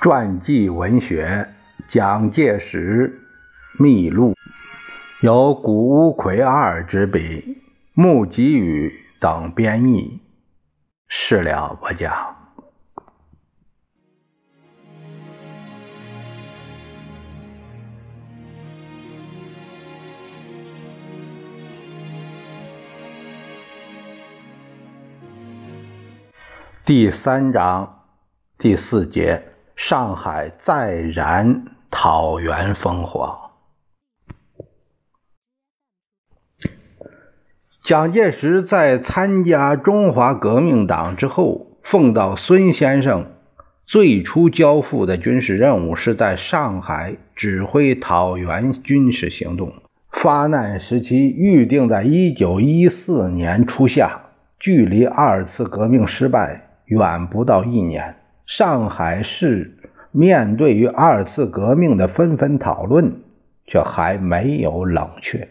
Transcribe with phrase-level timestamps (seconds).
[0.00, 1.46] 传记文学
[1.92, 3.20] 《蒋介石
[3.78, 4.32] 秘录》，
[5.20, 7.58] 由谷乌奎二执笔，
[7.92, 10.22] 穆吉宇等编译。
[11.06, 12.34] 事了不讲。
[26.86, 28.06] 第三章
[28.56, 29.49] 第四节：
[29.82, 33.50] 上海再燃讨袁烽火。
[37.82, 43.32] 蒋介石在参加中华革命党之后，奉到孙先生
[43.86, 49.72] 最初交付的军事任务是在上海指挥讨袁军事行动。
[50.10, 54.26] 发难时期预定在一九一四年初夏，
[54.58, 58.16] 距离二次革命失败远不到一年。
[58.50, 59.76] 上海市
[60.10, 63.20] 面对于二次革命的纷纷讨论，
[63.64, 65.46] 却还没有冷却。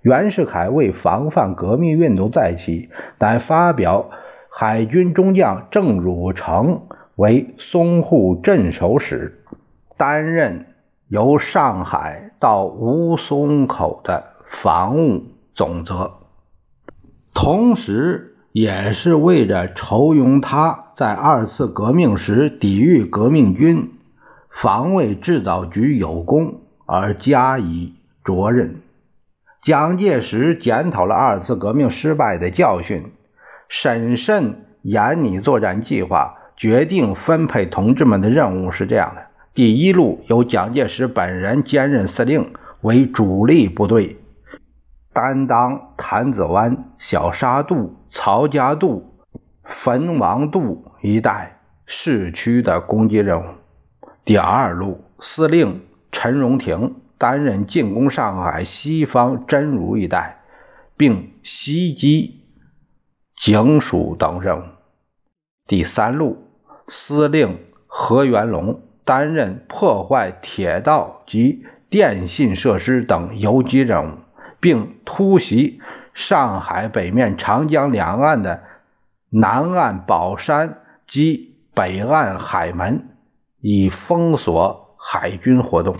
[0.00, 4.10] 袁世凯为防范革命运动再起，乃发表
[4.48, 6.82] 海军中将郑汝成
[7.16, 9.42] 为淞沪镇守使，
[9.96, 10.66] 担任
[11.08, 14.22] 由上海到吴淞口的
[14.62, 16.12] 防务总责，
[17.34, 23.92] 同时也是为着筹用他在二次革命时抵御革命军
[24.48, 27.92] 防卫制造局有功而加以
[28.24, 28.76] 着任。
[29.62, 33.12] 蒋介石检讨了二次革命失败的教训，
[33.68, 39.20] 审慎严拟作战计划，决定分配同志们的任务是这样的：
[39.52, 44.16] 第一路由蒋介石本人兼任司令，为主力部队，
[45.16, 49.16] 担当潭子湾、小沙渡、曹家渡、
[49.62, 53.54] 汾王渡一带市区的攻击任务；
[54.26, 55.80] 第二路司令
[56.12, 56.96] 陈荣廷。
[57.18, 60.42] 担任进攻上海西方真如一带，
[60.98, 62.44] 并袭击
[63.34, 64.62] 警署等任务。
[65.66, 66.36] 第三路
[66.88, 74.18] 司令何元龙担任破坏铁道及电信设施等游击任务，
[74.60, 75.80] 并突袭
[76.14, 78.62] 上海北面长江两岸的
[79.30, 83.08] 南岸宝山及北岸海门，
[83.60, 85.96] 以封锁海军活动。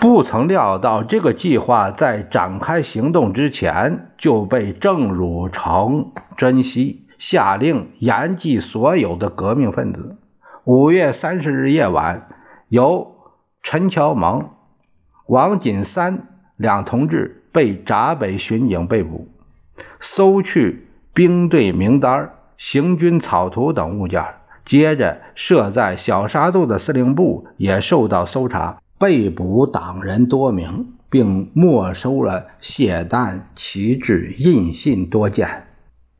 [0.00, 10.16] 不曾料到，这个计划在展开行动之前就被郑汝成珍惜，下令严禁所有的革命分子。
[10.64, 12.28] 五月三十日夜晚，
[12.68, 13.14] 由
[13.62, 14.50] 陈乔蒙、
[15.26, 19.28] 王锦三两同志被闸北巡警被捕，
[20.00, 24.24] 搜去兵队名单、行军草图等物件。
[24.64, 35.66] 接着，设在小沙渡的司令部也受到搜查，被捕党人多名，并没收了械弹、旗帜、印信多件。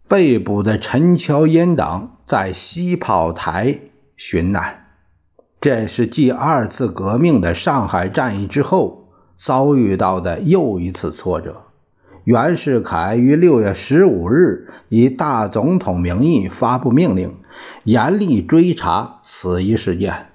[0.09, 3.79] 被捕的陈乔英等在西炮台
[4.17, 4.80] 寻难。
[5.61, 11.63] 这是继二次革命的上海战役之后遭遇到的又一次挫折。
[12.25, 17.37] 袁世凯于六月十五日以大总统名义发布命令。
[17.85, 20.29] 严厉追查此一事件，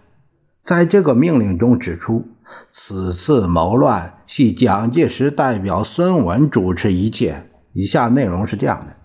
[0.63, 2.27] 在这个命令中指出，
[2.69, 7.49] 此次谋乱系蒋介石代表孙文主持一切。
[7.73, 8.95] 以下内容是这样的：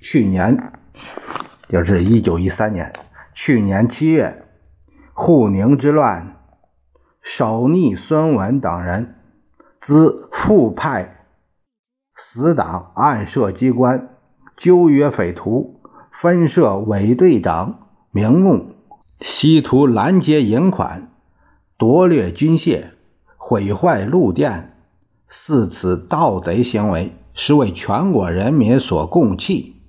[0.00, 0.72] 去年，
[1.68, 2.92] 就是一九一三年，
[3.34, 4.46] 去年七月，
[5.22, 6.38] 沪宁之乱，
[7.20, 9.16] 首逆孙文等人，
[9.78, 11.26] 自复派
[12.16, 14.16] 死党，暗设机关，
[14.56, 15.82] 纠约匪徒。
[16.10, 18.74] 分设伪队长名目，
[19.20, 21.10] 稀图拦截银款，
[21.76, 22.86] 夺掠军械，
[23.36, 24.74] 毁坏路电，
[25.28, 29.82] 似此盗贼行为，实为全国人民所共弃。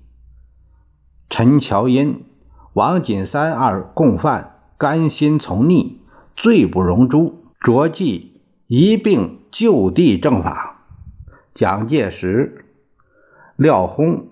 [1.30, 2.26] 陈乔英、
[2.74, 4.51] 王锦三二共犯，
[4.82, 6.00] 甘心从逆，
[6.34, 10.82] 罪不容诛，着即一并就地正法。
[11.54, 12.64] 蒋介石、
[13.54, 14.26] 廖轰、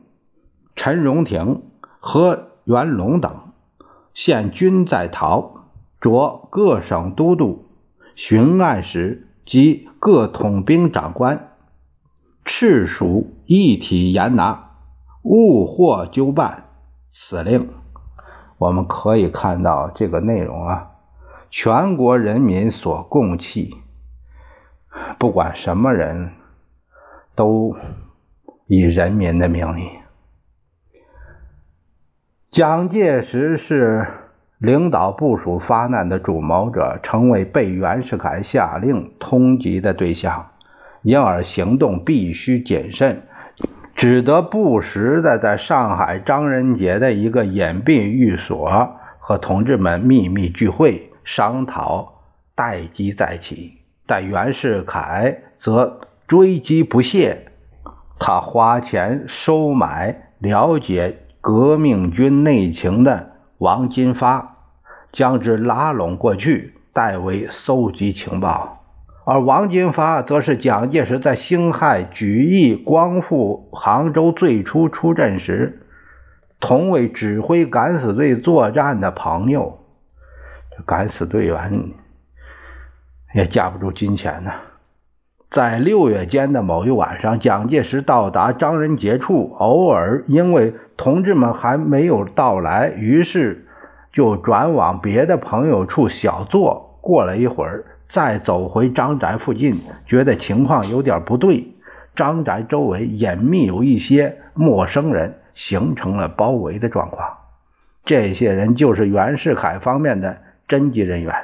[0.75, 1.62] 陈荣廷。
[2.02, 3.52] 和元龙等
[4.14, 5.67] 现均在逃，
[6.00, 7.67] 着各省都督、
[8.17, 11.50] 巡按使及各统兵长官，
[12.43, 14.70] 赤属一体严拿，
[15.23, 16.70] 勿获纠办。
[17.11, 17.69] 此令，
[18.61, 20.91] 我们可以看到这个内容啊，
[21.51, 23.79] 全国人民所共弃，
[25.19, 26.33] 不管什么人，
[27.35, 27.75] 都
[28.67, 29.89] 以人民的名义。
[32.51, 34.07] 蒋介石是
[34.59, 40.51] 领导部署发难的主谋者，成为被袁世凯下令通缉的对象，
[41.01, 43.23] 因而行动必须谨慎，
[44.00, 52.23] 只得不时的在上海张仁杰的一个隐蔽寓所和同志们秘密聚会，商讨
[52.55, 53.75] 待机再起。
[54.06, 57.49] 但袁世凯则追击不懈。
[58.19, 64.56] 他花钱收买了解革命军内情的王金发，
[65.12, 68.80] 将之拉拢过去，代为搜集情报。
[69.25, 75.87] 而王金发则是蒋介石在辛亥举义光复杭州最初出阵时，
[76.58, 79.78] 同为指挥敢死队作战的朋友。
[80.87, 81.90] 敢死队员
[83.34, 84.52] 也架不住金钱呐。
[85.50, 93.67] 在六月间的某一晚上，蒋介石到达张仁杰处，偶尔因为同志们还没有到来，于是
[94.12, 96.99] 就转往别的朋友处小坐。
[97.02, 101.75] 过了一会儿，再走回张宅附近，觉得情况有点不对。
[102.15, 107.39] 张宅周围隐秘有一些陌生人，形成了包围的状况。
[108.05, 111.35] 这些人就是袁世凯方面的侦缉人员，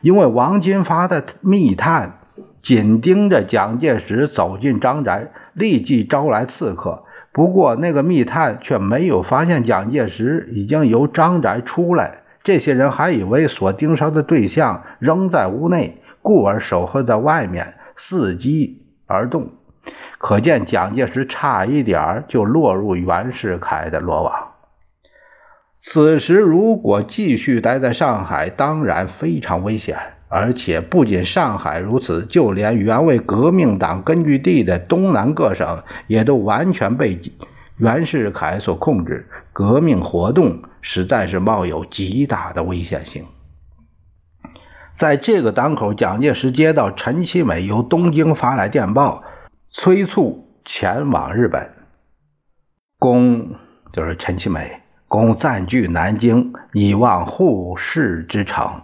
[0.00, 2.18] 因为王金发的密探。
[2.62, 7.02] 紧盯着蒋介石走进张宅，立即招来刺客。
[7.32, 12.21] 不过，那个密探却没有发现蒋介石已经由张宅出来。
[12.44, 19.50] 这些人还以为所盯梢的对象仍在屋内，故而守候在外面，伺机而动。
[20.18, 24.52] 可见蒋介石差一点就落入袁世凯的罗网。
[25.80, 29.96] 此时，如果继续待在上海，当然非常危险。
[30.34, 37.14] 而且不仅上海如此，就连原为革命党根据地的东南各省也都完全被
[37.78, 43.24] 袁世凯所控制，革命活动实在是冒有极大的危险性。
[44.98, 49.24] 在这个当口，蒋介石接到陈其美由东京发来电报，
[49.70, 51.72] 催促前往日本，
[52.98, 53.56] 攻
[53.92, 58.82] 就是陈其美，攻占据南京，以望护市之城。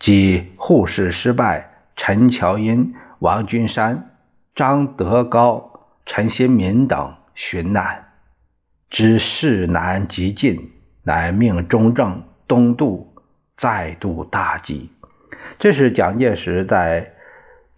[0.00, 4.16] 即护市失败，陈乔英、王君山、
[4.54, 8.05] 张德高、陈新民等寻难，
[8.90, 10.70] 知事难及近，
[11.02, 13.14] 乃命中正东渡，
[13.56, 14.90] 再度大吉。
[15.58, 17.14] 这是蒋介石在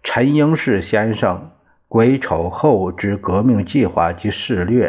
[0.03, 1.37] 陈英士先生
[1.87, 4.87] 《癸丑后之革命计划及事略》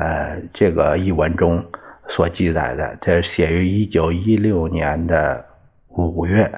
[0.00, 1.64] 呃这个一文中
[2.08, 5.44] 所记载的，这写于一九一六年的
[5.88, 6.50] 五月。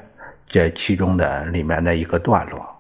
[0.51, 2.78] 这其中的里面的一个段落。